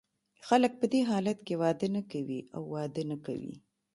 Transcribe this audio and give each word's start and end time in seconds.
خلګ 0.47 0.73
په 0.79 0.85
دې 0.91 1.01
حالت 1.09 1.39
کې 1.47 1.59
واده 1.61 1.87
نه 1.95 2.01
کوي 2.11 2.39
او 2.55 2.61
واده 2.73 3.03
نه 3.11 3.17
کوي. 3.25 3.53